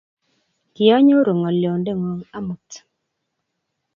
[0.73, 2.67] kionyoru ngolionte ngung amut.